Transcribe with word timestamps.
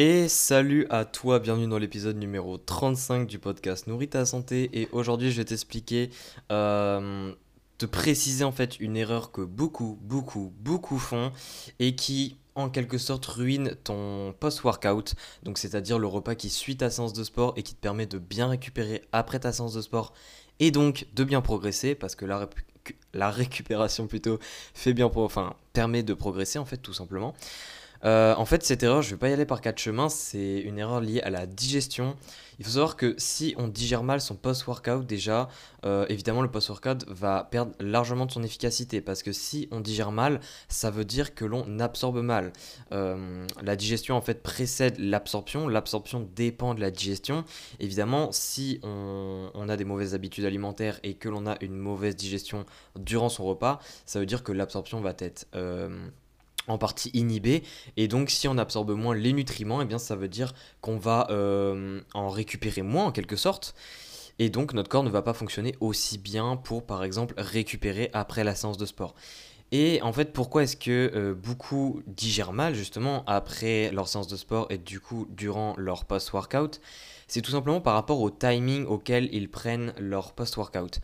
Et 0.00 0.28
salut 0.28 0.86
à 0.90 1.04
toi, 1.04 1.40
bienvenue 1.40 1.66
dans 1.66 1.76
l'épisode 1.76 2.16
numéro 2.16 2.56
35 2.56 3.26
du 3.26 3.40
podcast 3.40 3.88
Nourris 3.88 4.06
ta 4.06 4.24
santé. 4.24 4.70
Et 4.72 4.88
aujourd'hui, 4.92 5.32
je 5.32 5.38
vais 5.38 5.44
t'expliquer, 5.44 6.10
euh, 6.52 7.32
te 7.78 7.84
préciser 7.84 8.44
en 8.44 8.52
fait 8.52 8.78
une 8.78 8.96
erreur 8.96 9.32
que 9.32 9.40
beaucoup, 9.40 9.98
beaucoup, 10.02 10.52
beaucoup 10.60 11.00
font 11.00 11.32
et 11.80 11.96
qui 11.96 12.36
en 12.54 12.70
quelque 12.70 12.96
sorte 12.96 13.26
ruine 13.26 13.74
ton 13.82 14.36
post-workout. 14.38 15.16
Donc, 15.42 15.58
c'est-à-dire 15.58 15.98
le 15.98 16.06
repas 16.06 16.36
qui 16.36 16.48
suit 16.48 16.76
ta 16.76 16.90
séance 16.90 17.12
de 17.12 17.24
sport 17.24 17.54
et 17.56 17.64
qui 17.64 17.74
te 17.74 17.80
permet 17.80 18.06
de 18.06 18.18
bien 18.18 18.46
récupérer 18.46 19.02
après 19.10 19.40
ta 19.40 19.50
séance 19.50 19.74
de 19.74 19.82
sport 19.82 20.12
et 20.60 20.70
donc 20.70 21.08
de 21.16 21.24
bien 21.24 21.40
progresser 21.40 21.96
parce 21.96 22.14
que 22.14 22.24
la, 22.24 22.48
la 23.14 23.32
récupération 23.32 24.06
plutôt 24.06 24.38
fait 24.74 24.92
bien, 24.92 25.10
enfin, 25.12 25.56
permet 25.72 26.04
de 26.04 26.14
progresser 26.14 26.60
en 26.60 26.64
fait, 26.64 26.76
tout 26.76 26.94
simplement. 26.94 27.34
Euh, 28.04 28.34
en 28.36 28.44
fait, 28.44 28.64
cette 28.64 28.82
erreur, 28.82 29.02
je 29.02 29.08
ne 29.08 29.14
vais 29.14 29.18
pas 29.18 29.28
y 29.28 29.32
aller 29.32 29.46
par 29.46 29.60
quatre 29.60 29.78
chemins, 29.78 30.08
c'est 30.08 30.60
une 30.60 30.78
erreur 30.78 31.00
liée 31.00 31.20
à 31.20 31.30
la 31.30 31.46
digestion. 31.46 32.16
Il 32.58 32.64
faut 32.64 32.72
savoir 32.72 32.96
que 32.96 33.14
si 33.18 33.54
on 33.56 33.68
digère 33.68 34.02
mal 34.02 34.20
son 34.20 34.34
post-workout, 34.34 35.06
déjà, 35.06 35.48
euh, 35.84 36.06
évidemment, 36.08 36.42
le 36.42 36.50
post-workout 36.50 37.04
va 37.08 37.44
perdre 37.44 37.72
largement 37.78 38.26
de 38.26 38.32
son 38.32 38.42
efficacité 38.42 39.00
parce 39.00 39.22
que 39.22 39.32
si 39.32 39.68
on 39.70 39.80
digère 39.80 40.10
mal, 40.10 40.40
ça 40.68 40.90
veut 40.90 41.04
dire 41.04 41.36
que 41.36 41.44
l'on 41.44 41.78
absorbe 41.78 42.20
mal. 42.20 42.52
Euh, 42.90 43.46
la 43.62 43.76
digestion, 43.76 44.16
en 44.16 44.20
fait, 44.20 44.42
précède 44.42 44.98
l'absorption. 44.98 45.68
L'absorption 45.68 46.28
dépend 46.34 46.74
de 46.74 46.80
la 46.80 46.90
digestion. 46.90 47.44
Évidemment, 47.78 48.32
si 48.32 48.80
on, 48.82 49.50
on 49.54 49.68
a 49.68 49.76
des 49.76 49.84
mauvaises 49.84 50.14
habitudes 50.14 50.44
alimentaires 50.44 50.98
et 51.04 51.14
que 51.14 51.28
l'on 51.28 51.46
a 51.46 51.56
une 51.60 51.76
mauvaise 51.76 52.16
digestion 52.16 52.66
durant 52.96 53.28
son 53.28 53.44
repas, 53.44 53.78
ça 54.04 54.18
veut 54.18 54.26
dire 54.26 54.42
que 54.42 54.50
l'absorption 54.50 55.00
va 55.00 55.14
être 55.18 55.46
en 56.68 56.78
partie 56.78 57.10
inhibée. 57.14 57.62
Et 57.96 58.08
donc, 58.08 58.30
si 58.30 58.48
on 58.48 58.58
absorbe 58.58 58.92
moins 58.92 59.14
les 59.14 59.32
nutriments, 59.32 59.80
et 59.80 59.84
eh 59.84 59.86
bien, 59.86 59.98
ça 59.98 60.16
veut 60.16 60.28
dire 60.28 60.54
qu'on 60.80 60.98
va 60.98 61.26
euh, 61.30 62.00
en 62.14 62.28
récupérer 62.28 62.82
moins 62.82 63.06
en 63.06 63.12
quelque 63.12 63.36
sorte. 63.36 63.74
Et 64.38 64.50
donc, 64.50 64.72
notre 64.72 64.88
corps 64.88 65.02
ne 65.02 65.10
va 65.10 65.22
pas 65.22 65.34
fonctionner 65.34 65.74
aussi 65.80 66.18
bien 66.18 66.56
pour, 66.56 66.86
par 66.86 67.02
exemple, 67.02 67.34
récupérer 67.36 68.10
après 68.12 68.44
la 68.44 68.54
séance 68.54 68.78
de 68.78 68.86
sport. 68.86 69.14
Et 69.70 70.00
en 70.02 70.12
fait, 70.12 70.32
pourquoi 70.32 70.62
est-ce 70.62 70.76
que 70.76 71.12
euh, 71.14 71.34
beaucoup 71.34 72.02
digèrent 72.06 72.52
mal 72.52 72.74
justement 72.74 73.22
après 73.26 73.90
leur 73.92 74.08
séance 74.08 74.28
de 74.28 74.36
sport 74.36 74.66
et 74.70 74.78
du 74.78 74.98
coup 74.98 75.26
durant 75.30 75.74
leur 75.76 76.06
post-workout? 76.06 76.80
C'est 77.26 77.42
tout 77.42 77.50
simplement 77.50 77.82
par 77.82 77.92
rapport 77.92 78.20
au 78.20 78.30
timing 78.30 78.86
auquel 78.86 79.28
ils 79.32 79.50
prennent 79.50 79.92
leur 79.98 80.32
post-workout. 80.32 81.00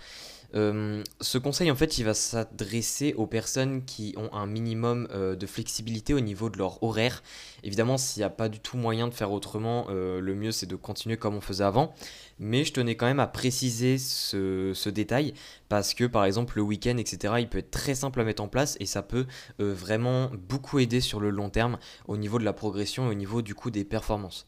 Euh, 0.54 1.02
ce 1.20 1.38
conseil, 1.38 1.70
en 1.70 1.74
fait, 1.74 1.98
il 1.98 2.04
va 2.04 2.14
s'adresser 2.14 3.14
aux 3.14 3.26
personnes 3.26 3.84
qui 3.84 4.14
ont 4.16 4.32
un 4.32 4.46
minimum 4.46 5.08
euh, 5.10 5.34
de 5.34 5.46
flexibilité 5.46 6.14
au 6.14 6.20
niveau 6.20 6.48
de 6.48 6.58
leur 6.58 6.82
horaire. 6.82 7.22
Évidemment, 7.64 7.98
s'il 7.98 8.20
n'y 8.20 8.24
a 8.24 8.30
pas 8.30 8.48
du 8.48 8.60
tout 8.60 8.76
moyen 8.76 9.08
de 9.08 9.14
faire 9.14 9.32
autrement, 9.32 9.86
euh, 9.90 10.20
le 10.20 10.34
mieux 10.34 10.52
c'est 10.52 10.66
de 10.66 10.76
continuer 10.76 11.16
comme 11.16 11.34
on 11.34 11.40
faisait 11.40 11.64
avant. 11.64 11.92
Mais 12.38 12.64
je 12.64 12.72
tenais 12.72 12.96
quand 12.96 13.06
même 13.06 13.20
à 13.20 13.26
préciser 13.26 13.98
ce, 13.98 14.88
détail 14.88 15.34
parce 15.68 15.94
que, 15.94 16.04
par 16.04 16.24
exemple, 16.24 16.56
le 16.56 16.62
week-end, 16.62 16.96
etc., 16.98 17.34
il 17.38 17.48
peut 17.48 17.58
être 17.58 17.70
très 17.70 17.94
simple 17.94 18.20
à 18.20 18.24
mettre 18.24 18.42
en 18.42 18.48
place 18.48 18.76
et 18.80 18.86
ça 18.86 19.02
peut 19.02 19.26
vraiment 19.58 20.30
beaucoup 20.48 20.78
aider 20.78 21.00
sur 21.00 21.20
le 21.20 21.30
long 21.30 21.48
terme 21.48 21.78
au 22.06 22.16
niveau 22.16 22.38
de 22.38 22.44
la 22.44 22.52
progression 22.52 23.06
et 23.06 23.10
au 23.10 23.14
niveau 23.14 23.42
du 23.42 23.54
coup 23.54 23.70
des 23.70 23.84
performances. 23.84 24.46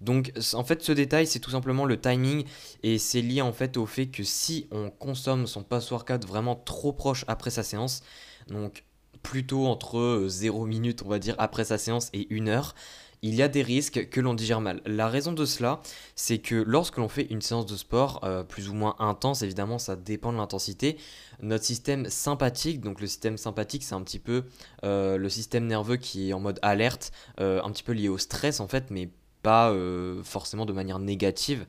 Donc 0.00 0.32
en 0.52 0.64
fait 0.64 0.82
ce 0.82 0.92
détail 0.92 1.26
c'est 1.26 1.40
tout 1.40 1.50
simplement 1.50 1.84
le 1.84 1.98
timing 1.98 2.44
et 2.82 2.98
c'est 2.98 3.22
lié 3.22 3.40
en 3.40 3.52
fait 3.52 3.76
au 3.76 3.86
fait 3.86 4.06
que 4.06 4.24
si 4.24 4.66
on 4.70 4.90
consomme 4.90 5.46
son 5.46 5.62
post-workout 5.62 6.26
vraiment 6.26 6.54
trop 6.54 6.92
proche 6.92 7.24
après 7.28 7.50
sa 7.50 7.62
séance, 7.62 8.02
donc 8.48 8.84
plutôt 9.22 9.66
entre 9.66 10.26
0 10.28 10.62
euh, 10.62 10.66
minutes 10.66 11.02
on 11.04 11.08
va 11.08 11.18
dire 11.18 11.34
après 11.38 11.64
sa 11.64 11.78
séance 11.78 12.10
et 12.12 12.28
1 12.30 12.46
heure, 12.46 12.74
il 13.22 13.34
y 13.34 13.42
a 13.42 13.48
des 13.48 13.62
risques 13.62 14.10
que 14.10 14.20
l'on 14.20 14.34
digère 14.34 14.60
mal. 14.60 14.82
La 14.84 15.08
raison 15.08 15.32
de 15.32 15.46
cela, 15.46 15.80
c'est 16.14 16.38
que 16.38 16.54
lorsque 16.54 16.98
l'on 16.98 17.08
fait 17.08 17.26
une 17.30 17.40
séance 17.40 17.64
de 17.64 17.74
sport 17.74 18.20
euh, 18.22 18.44
plus 18.44 18.68
ou 18.68 18.74
moins 18.74 18.94
intense, 18.98 19.40
évidemment 19.40 19.78
ça 19.78 19.96
dépend 19.96 20.30
de 20.30 20.36
l'intensité, 20.36 20.98
notre 21.40 21.64
système 21.64 22.10
sympathique, 22.10 22.82
donc 22.82 23.00
le 23.00 23.06
système 23.06 23.38
sympathique 23.38 23.82
c'est 23.82 23.94
un 23.94 24.02
petit 24.02 24.18
peu 24.18 24.44
euh, 24.84 25.16
le 25.16 25.28
système 25.30 25.66
nerveux 25.66 25.96
qui 25.96 26.28
est 26.28 26.32
en 26.34 26.40
mode 26.40 26.58
alerte, 26.60 27.12
un 27.38 27.70
petit 27.70 27.82
peu 27.82 27.92
lié 27.92 28.10
au 28.10 28.18
stress 28.18 28.60
en 28.60 28.68
fait, 28.68 28.90
mais 28.90 29.08
euh, 29.46 30.22
forcément 30.22 30.66
de 30.66 30.72
manière 30.72 30.98
négative. 30.98 31.66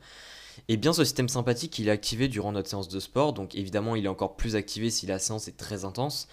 Et 0.67 0.77
bien 0.77 0.93
ce 0.93 1.03
système 1.03 1.29
sympathique, 1.29 1.77
il 1.79 1.87
est 1.87 1.91
activé 1.91 2.27
durant 2.27 2.51
notre 2.51 2.69
séance 2.69 2.89
de 2.89 2.99
sport, 2.99 3.33
donc 3.33 3.55
évidemment 3.55 3.95
il 3.95 4.05
est 4.05 4.09
encore 4.09 4.35
plus 4.35 4.55
activé 4.55 4.89
si 4.89 5.05
la 5.05 5.19
séance 5.19 5.47
est 5.47 5.57
très 5.57 5.85
intense. 5.85 6.27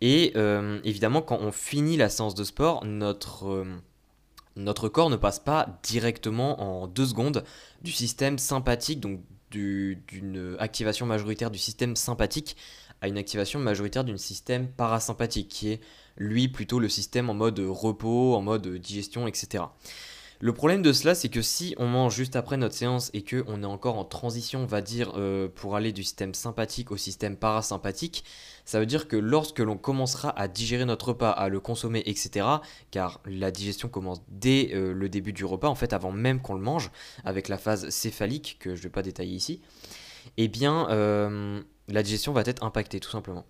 Et 0.00 0.32
euh, 0.36 0.80
évidemment 0.84 1.22
quand 1.22 1.38
on 1.40 1.52
finit 1.52 1.96
la 1.96 2.08
séance 2.08 2.34
de 2.34 2.44
sport, 2.44 2.84
notre, 2.84 3.48
euh, 3.48 3.64
notre 4.56 4.88
corps 4.88 5.10
ne 5.10 5.16
passe 5.16 5.38
pas 5.38 5.78
directement 5.82 6.62
en 6.62 6.86
deux 6.86 7.06
secondes 7.06 7.44
du 7.82 7.92
système 7.92 8.38
sympathique, 8.38 9.00
donc 9.00 9.20
d'une 9.50 10.56
activation 10.58 11.06
majoritaire 11.06 11.50
du 11.50 11.58
système 11.58 11.94
sympathique 11.94 12.56
à 13.00 13.08
une 13.08 13.18
activation 13.18 13.60
majoritaire 13.60 14.02
d'un 14.02 14.16
système 14.16 14.66
parasympathique, 14.66 15.48
qui 15.48 15.72
est 15.72 15.80
lui 16.16 16.48
plutôt 16.48 16.78
le 16.78 16.88
système 16.88 17.28
en 17.28 17.34
mode 17.34 17.60
repos, 17.60 18.34
en 18.34 18.40
mode 18.40 18.66
digestion, 18.78 19.26
etc. 19.26 19.64
Le 20.40 20.52
problème 20.52 20.82
de 20.82 20.92
cela, 20.92 21.14
c'est 21.14 21.28
que 21.28 21.42
si 21.42 21.74
on 21.78 21.86
mange 21.86 22.14
juste 22.14 22.36
après 22.36 22.56
notre 22.56 22.74
séance 22.74 23.10
et 23.14 23.22
que 23.22 23.44
on 23.46 23.62
est 23.62 23.66
encore 23.66 23.98
en 23.98 24.04
transition, 24.04 24.64
on 24.64 24.66
va 24.66 24.80
dire, 24.80 25.12
euh, 25.16 25.48
pour 25.48 25.76
aller 25.76 25.92
du 25.92 26.02
système 26.02 26.34
sympathique 26.34 26.90
au 26.90 26.96
système 26.96 27.36
parasympathique, 27.36 28.24
ça 28.64 28.80
veut 28.80 28.86
dire 28.86 29.08
que 29.08 29.16
lorsque 29.16 29.60
l'on 29.60 29.76
commencera 29.76 30.30
à 30.38 30.48
digérer 30.48 30.84
notre 30.84 31.08
repas, 31.08 31.30
à 31.30 31.48
le 31.48 31.60
consommer, 31.60 32.02
etc., 32.06 32.46
car 32.90 33.20
la 33.26 33.50
digestion 33.50 33.88
commence 33.88 34.22
dès 34.28 34.70
euh, 34.74 34.92
le 34.92 35.08
début 35.08 35.32
du 35.32 35.44
repas, 35.44 35.68
en 35.68 35.74
fait, 35.74 35.92
avant 35.92 36.12
même 36.12 36.40
qu'on 36.40 36.54
le 36.54 36.60
mange, 36.60 36.90
avec 37.24 37.48
la 37.48 37.58
phase 37.58 37.88
céphalique, 37.88 38.56
que 38.58 38.74
je 38.74 38.80
ne 38.80 38.84
vais 38.84 38.90
pas 38.90 39.02
détailler 39.02 39.34
ici, 39.34 39.60
eh 40.36 40.48
bien, 40.48 40.88
euh, 40.90 41.62
la 41.88 42.02
digestion 42.02 42.32
va 42.32 42.42
être 42.42 42.62
impactée, 42.64 42.98
tout 42.98 43.10
simplement. 43.10 43.44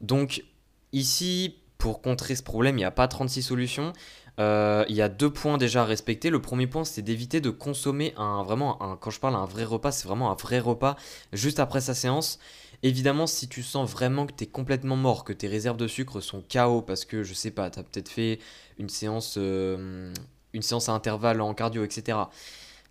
Donc, 0.00 0.44
ici, 0.92 1.56
pour 1.78 2.02
contrer 2.02 2.36
ce 2.36 2.42
problème, 2.42 2.76
il 2.76 2.80
n'y 2.80 2.84
a 2.84 2.90
pas 2.90 3.08
36 3.08 3.42
solutions. 3.42 3.92
Euh, 4.38 4.84
il 4.88 4.94
y 4.94 5.02
a 5.02 5.08
deux 5.08 5.30
points 5.30 5.58
déjà 5.58 5.82
à 5.82 5.84
respecter. 5.84 6.30
Le 6.30 6.40
premier 6.40 6.66
point, 6.66 6.84
c'est 6.84 7.02
d'éviter 7.02 7.40
de 7.40 7.50
consommer 7.50 8.14
un 8.16 8.42
vraiment, 8.42 8.80
un, 8.82 8.96
quand 8.96 9.10
je 9.10 9.18
parle 9.20 9.34
un 9.34 9.44
vrai 9.44 9.64
repas, 9.64 9.90
c'est 9.90 10.06
vraiment 10.06 10.30
un 10.30 10.34
vrai 10.34 10.60
repas 10.60 10.96
juste 11.32 11.58
après 11.58 11.80
sa 11.80 11.94
séance. 11.94 12.38
Évidemment, 12.84 13.26
si 13.26 13.48
tu 13.48 13.62
sens 13.64 13.90
vraiment 13.90 14.26
que 14.26 14.32
tu 14.32 14.44
es 14.44 14.46
complètement 14.46 14.94
mort, 14.96 15.24
que 15.24 15.32
tes 15.32 15.48
réserves 15.48 15.76
de 15.76 15.88
sucre 15.88 16.20
sont 16.20 16.42
KO 16.52 16.82
parce 16.82 17.04
que 17.04 17.24
je 17.24 17.34
sais 17.34 17.50
pas, 17.50 17.70
tu 17.70 17.80
as 17.80 17.82
peut-être 17.82 18.08
fait 18.08 18.38
une 18.78 18.88
séance, 18.88 19.34
euh, 19.38 20.12
une 20.52 20.62
séance 20.62 20.88
à 20.88 20.92
intervalle 20.92 21.40
en 21.40 21.54
cardio, 21.54 21.84
etc. 21.84 22.18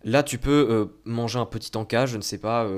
Là, 0.04 0.22
tu 0.22 0.38
peux 0.38 0.68
euh, 0.70 0.86
manger 1.04 1.38
un 1.38 1.46
petit 1.46 1.76
encas, 1.76 2.06
je 2.06 2.18
ne 2.18 2.22
sais 2.22 2.38
pas, 2.38 2.68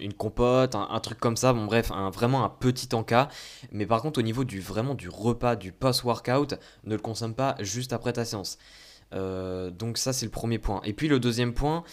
une 0.00 0.12
compote, 0.12 0.74
un, 0.74 1.00
truc 1.00 1.18
comme 1.18 1.36
ça, 1.36 1.52
bon 1.52 1.66
bref, 1.66 1.90
un, 1.90 2.10
vraiment 2.10 2.44
un 2.44 2.48
petit 2.48 2.94
encas. 2.94 3.28
Mais 3.72 3.86
par 3.86 4.02
contre 4.02 4.18
au 4.18 4.22
niveau 4.22 4.44
du 4.44 4.60
vraiment 4.60 4.94
du 4.94 5.08
repas, 5.08 5.56
du 5.56 5.72
post-workout, 5.72 6.54
ne 6.84 6.94
le 6.94 7.00
consomme 7.00 7.34
pas 7.34 7.56
juste 7.60 7.92
après 7.92 8.12
ta 8.12 8.24
séance. 8.24 8.58
Euh, 9.14 9.70
donc 9.70 9.98
ça 9.98 10.12
c'est 10.12 10.26
le 10.26 10.32
premier 10.32 10.58
point. 10.58 10.80
Et 10.84 10.92
puis 10.92 11.08
le 11.08 11.20
deuxième 11.20 11.54
point, 11.54 11.84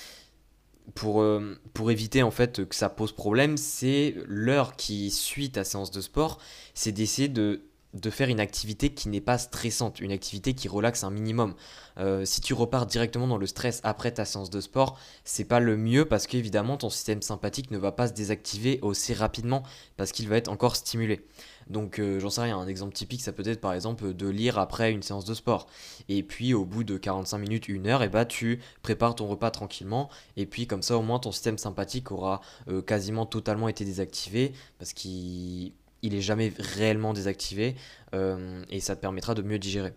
pour, 0.93 1.21
euh, 1.21 1.59
pour 1.73 1.89
éviter 1.89 2.21
en 2.21 2.31
fait 2.31 2.67
que 2.67 2.75
ça 2.75 2.89
pose 2.89 3.11
problème, 3.11 3.57
c'est 3.57 4.15
l'heure 4.27 4.75
qui 4.75 5.09
suit 5.09 5.51
ta 5.51 5.63
séance 5.63 5.91
de 5.91 6.01
sport, 6.01 6.39
c'est 6.73 6.91
d'essayer 6.91 7.27
de 7.27 7.63
de 7.95 8.09
faire 8.09 8.29
une 8.29 8.39
activité 8.39 8.93
qui 8.93 9.09
n'est 9.09 9.21
pas 9.21 9.37
stressante, 9.37 9.99
une 9.99 10.11
activité 10.11 10.53
qui 10.53 10.67
relaxe 10.67 11.03
un 11.03 11.09
minimum. 11.09 11.55
Euh, 11.97 12.25
si 12.25 12.41
tu 12.41 12.53
repars 12.53 12.85
directement 12.85 13.25
dans 13.25 13.37
le 13.37 13.47
stress 13.47 13.79
après 13.83 14.11
ta 14.11 14.25
séance 14.25 14.49
de 14.49 14.59
sport, 14.59 14.99
c'est 15.23 15.45
pas 15.45 15.61
le 15.61 15.77
mieux 15.77 16.05
parce 16.05 16.27
qu'évidemment 16.27 16.75
ton 16.77 16.89
système 16.89 17.21
sympathique 17.21 17.71
ne 17.71 17.77
va 17.77 17.93
pas 17.93 18.09
se 18.09 18.13
désactiver 18.13 18.79
aussi 18.81 19.13
rapidement 19.13 19.63
parce 19.95 20.11
qu'il 20.11 20.27
va 20.27 20.35
être 20.35 20.49
encore 20.49 20.75
stimulé. 20.75 21.25
Donc 21.69 21.99
euh, 21.99 22.19
j'en 22.19 22.29
sais 22.29 22.41
rien, 22.41 22.57
un 22.59 22.67
exemple 22.67 22.93
typique 22.93 23.21
ça 23.21 23.31
peut 23.31 23.47
être 23.47 23.61
par 23.61 23.73
exemple 23.73 24.13
de 24.13 24.27
lire 24.27 24.59
après 24.59 24.91
une 24.91 25.01
séance 25.01 25.25
de 25.25 25.33
sport. 25.33 25.67
Et 26.09 26.21
puis 26.21 26.53
au 26.53 26.65
bout 26.65 26.83
de 26.83 26.97
45 26.97 27.37
minutes, 27.37 27.69
une 27.69 27.87
heure, 27.87 28.03
et 28.03 28.07
eh 28.07 28.09
bah 28.09 28.25
tu 28.25 28.59
prépares 28.81 29.15
ton 29.15 29.27
repas 29.27 29.51
tranquillement 29.51 30.09
et 30.35 30.45
puis 30.45 30.67
comme 30.67 30.83
ça 30.83 30.97
au 30.97 31.01
moins 31.01 31.19
ton 31.19 31.31
système 31.31 31.57
sympathique 31.57 32.11
aura 32.11 32.41
euh, 32.67 32.81
quasiment 32.81 33.25
totalement 33.25 33.69
été 33.69 33.85
désactivé 33.85 34.51
parce 34.79 34.93
qu'il 34.93 35.71
il 36.01 36.15
est 36.15 36.21
jamais 36.21 36.53
réellement 36.57 37.13
désactivé 37.13 37.75
euh, 38.13 38.63
et 38.69 38.79
ça 38.79 38.95
te 38.95 39.01
permettra 39.01 39.33
de 39.33 39.41
mieux 39.41 39.59
digérer. 39.59 39.93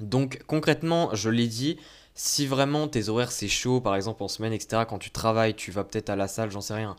Donc 0.00 0.42
concrètement, 0.46 1.14
je 1.14 1.30
l'ai 1.30 1.46
dit, 1.46 1.78
si 2.14 2.46
vraiment 2.46 2.88
tes 2.88 3.08
horaires 3.08 3.32
c'est 3.32 3.48
chaud, 3.48 3.80
par 3.80 3.96
exemple 3.96 4.22
en 4.22 4.28
semaine, 4.28 4.52
etc., 4.52 4.82
quand 4.88 4.98
tu 4.98 5.10
travailles, 5.10 5.54
tu 5.54 5.70
vas 5.70 5.84
peut-être 5.84 6.10
à 6.10 6.16
la 6.16 6.28
salle, 6.28 6.50
j'en 6.50 6.60
sais 6.60 6.74
rien, 6.74 6.96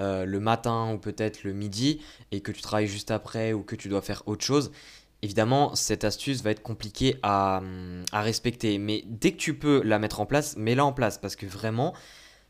euh, 0.00 0.24
le 0.24 0.40
matin 0.40 0.92
ou 0.92 0.98
peut-être 0.98 1.44
le 1.44 1.52
midi, 1.52 2.00
et 2.32 2.40
que 2.40 2.52
tu 2.52 2.62
travailles 2.62 2.86
juste 2.86 3.10
après 3.10 3.52
ou 3.52 3.62
que 3.62 3.76
tu 3.76 3.88
dois 3.88 4.02
faire 4.02 4.22
autre 4.26 4.44
chose, 4.44 4.72
évidemment, 5.22 5.74
cette 5.74 6.04
astuce 6.04 6.42
va 6.42 6.50
être 6.50 6.62
compliquée 6.62 7.16
à, 7.22 7.62
à 8.12 8.22
respecter. 8.22 8.78
Mais 8.78 9.04
dès 9.06 9.32
que 9.32 9.38
tu 9.38 9.54
peux 9.54 9.82
la 9.82 9.98
mettre 9.98 10.20
en 10.20 10.26
place, 10.26 10.56
mets-la 10.56 10.84
en 10.84 10.92
place, 10.92 11.18
parce 11.18 11.36
que 11.36 11.46
vraiment, 11.46 11.94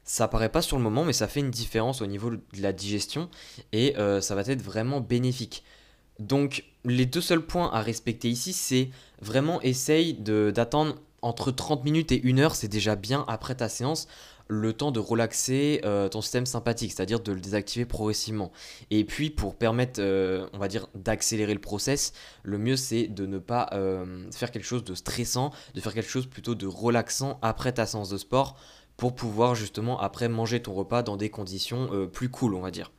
ça 0.05 0.29
paraît 0.29 0.51
pas 0.51 0.63
sur 0.63 0.77
le 0.77 0.83
moment, 0.83 1.05
mais 1.05 1.15
ça 1.15 1.27
fait 1.27 1.41
une 1.41 1.51
différence 1.51 2.03
au 2.03 2.07
niveau 2.07 2.31
de 2.31 2.41
la 2.61 2.73
digestion 2.73 3.31
et 3.73 3.97
euh, 3.97 4.21
ça 4.21 4.35
va 4.35 4.43
être 4.43 4.63
vraiment 4.63 5.01
bénéfique. 5.01 5.65
Donc, 6.19 6.65
les 6.85 7.07
deux 7.07 7.23
seuls 7.23 7.45
points 7.45 7.71
à 7.73 7.81
respecter 7.81 8.29
ici, 8.29 8.53
c'est 8.53 8.91
vraiment 9.21 9.61
essaye 9.63 10.15
d'attendre 10.15 10.97
entre 11.23 11.51
30 11.51 11.85
minutes 11.85 12.13
et 12.13 12.21
1 12.23 12.39
heure, 12.39 12.55
c'est 12.55 12.69
déjà 12.69 12.97
bien 12.97 13.25
après 13.29 13.55
ta 13.55 13.71
séance, 13.71 14.07
le 14.47 14.75
temps 14.75 14.93
de 14.93 15.01
relaxer 15.01 15.81
euh, 15.87 16.07
ton 16.11 16.21
système 16.21 16.45
sympathique, 16.45 16.93
c'est-à-dire 16.93 17.21
de 17.21 17.33
le 17.33 17.41
désactiver 17.41 17.87
progressivement. 17.87 18.53
Et 18.91 19.05
puis 19.05 19.31
pour 19.31 19.57
permettre, 19.57 20.03
euh, 20.03 20.47
on 20.53 20.59
va 20.59 20.69
dire, 20.69 20.87
d'accélérer 20.95 21.55
le 21.55 21.61
process, 21.63 22.13
le 22.43 22.59
mieux 22.59 22.77
c'est 22.77 23.07
de 23.07 23.25
ne 23.25 23.39
pas 23.39 23.71
faire 24.33 24.51
quelque 24.51 24.67
chose 24.67 24.85
de 24.85 24.95
stressant, 24.95 25.51
de 25.73 25.81
faire 25.81 25.95
quelque 25.95 26.11
chose 26.11 26.27
plutôt 26.27 26.55
de 26.55 26.67
relaxant 26.67 27.39
après 27.41 27.73
ta 27.73 27.87
séance 27.87 28.11
de 28.11 28.19
sport 28.19 28.59
pour 28.97 29.15
pouvoir 29.15 29.55
justement 29.55 29.99
après 30.01 30.29
manger 30.29 30.63
ton 30.63 30.75
repas 30.75 31.03
dans 31.03 31.17
des 31.17 31.31
conditions 31.31 32.09
plus 32.13 32.29
cool, 32.29 32.55
on 32.55 32.61
va 32.61 32.71
dire. 32.71 32.91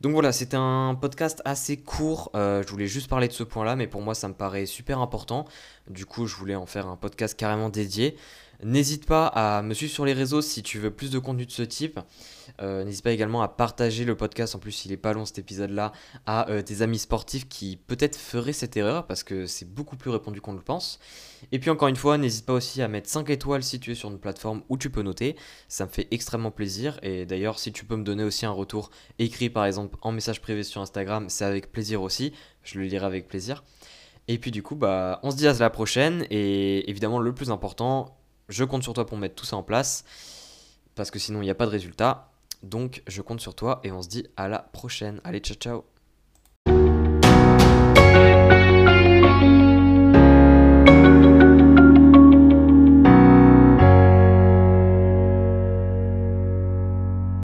Donc 0.00 0.12
voilà, 0.12 0.30
c'était 0.30 0.56
un 0.56 0.94
podcast 0.94 1.42
assez 1.44 1.76
court. 1.76 2.30
Euh, 2.36 2.62
je 2.62 2.68
voulais 2.68 2.86
juste 2.86 3.08
parler 3.08 3.26
de 3.26 3.32
ce 3.32 3.42
point-là, 3.42 3.74
mais 3.74 3.88
pour 3.88 4.00
moi, 4.00 4.14
ça 4.14 4.28
me 4.28 4.34
paraît 4.34 4.64
super 4.64 5.00
important. 5.00 5.44
Du 5.90 6.06
coup, 6.06 6.26
je 6.26 6.36
voulais 6.36 6.54
en 6.54 6.66
faire 6.66 6.86
un 6.86 6.96
podcast 6.96 7.36
carrément 7.36 7.68
dédié. 7.68 8.16
N'hésite 8.64 9.06
pas 9.06 9.26
à 9.26 9.62
me 9.62 9.72
suivre 9.72 9.92
sur 9.92 10.04
les 10.04 10.12
réseaux 10.12 10.42
si 10.42 10.64
tu 10.64 10.80
veux 10.80 10.90
plus 10.90 11.12
de 11.12 11.20
contenu 11.20 11.46
de 11.46 11.50
ce 11.52 11.62
type. 11.62 12.00
Euh, 12.60 12.82
n'hésite 12.82 13.04
pas 13.04 13.12
également 13.12 13.40
à 13.40 13.46
partager 13.46 14.04
le 14.04 14.16
podcast, 14.16 14.56
en 14.56 14.58
plus 14.58 14.84
il 14.84 14.90
est 14.90 14.96
pas 14.96 15.12
long 15.12 15.24
cet 15.24 15.38
épisode-là, 15.38 15.92
à 16.26 16.50
euh, 16.50 16.60
tes 16.60 16.82
amis 16.82 16.98
sportifs 16.98 17.48
qui 17.48 17.76
peut-être 17.76 18.16
feraient 18.16 18.52
cette 18.52 18.76
erreur 18.76 19.06
parce 19.06 19.22
que 19.22 19.46
c'est 19.46 19.72
beaucoup 19.72 19.96
plus 19.96 20.10
répandu 20.10 20.40
qu'on 20.40 20.54
le 20.54 20.60
pense. 20.60 20.98
Et 21.52 21.60
puis 21.60 21.70
encore 21.70 21.86
une 21.86 21.94
fois, 21.94 22.18
n'hésite 22.18 22.46
pas 22.46 22.52
aussi 22.52 22.82
à 22.82 22.88
mettre 22.88 23.08
5 23.08 23.30
étoiles 23.30 23.62
si 23.62 23.78
tu 23.78 23.92
es 23.92 23.94
sur 23.94 24.10
une 24.10 24.18
plateforme 24.18 24.62
où 24.68 24.76
tu 24.76 24.90
peux 24.90 25.02
noter. 25.02 25.36
Ça 25.68 25.86
me 25.86 25.90
fait 25.90 26.08
extrêmement 26.10 26.50
plaisir. 26.50 26.98
Et 27.02 27.26
d'ailleurs, 27.26 27.60
si 27.60 27.72
tu 27.72 27.84
peux 27.84 27.94
me 27.94 28.02
donner 28.02 28.24
aussi 28.24 28.44
un 28.44 28.50
retour 28.50 28.90
écrit 29.20 29.50
par 29.50 29.66
exemple 29.66 29.96
en 30.02 30.10
message 30.10 30.40
privé 30.40 30.64
sur 30.64 30.80
Instagram, 30.80 31.26
c'est 31.28 31.44
avec 31.44 31.70
plaisir 31.70 32.02
aussi. 32.02 32.32
Je 32.64 32.80
le 32.80 32.86
lirai 32.86 33.06
avec 33.06 33.28
plaisir. 33.28 33.62
Et 34.26 34.38
puis 34.38 34.50
du 34.50 34.64
coup, 34.64 34.74
bah, 34.74 35.20
on 35.22 35.30
se 35.30 35.36
dit 35.36 35.46
à 35.46 35.52
la 35.52 35.70
prochaine. 35.70 36.26
Et 36.30 36.90
évidemment, 36.90 37.20
le 37.20 37.32
plus 37.32 37.50
important, 37.50 38.17
je 38.48 38.64
compte 38.64 38.82
sur 38.82 38.92
toi 38.92 39.06
pour 39.06 39.18
mettre 39.18 39.34
tout 39.34 39.44
ça 39.44 39.56
en 39.56 39.62
place. 39.62 40.04
Parce 40.94 41.10
que 41.10 41.18
sinon, 41.18 41.42
il 41.42 41.44
n'y 41.44 41.50
a 41.50 41.54
pas 41.54 41.66
de 41.66 41.70
résultat. 41.70 42.30
Donc 42.62 43.02
je 43.06 43.22
compte 43.22 43.40
sur 43.40 43.54
toi 43.54 43.80
et 43.84 43.92
on 43.92 44.02
se 44.02 44.08
dit 44.08 44.26
à 44.36 44.48
la 44.48 44.58
prochaine. 44.58 45.20
Allez, 45.24 45.40
ciao 45.40 45.56
ciao 45.56 45.97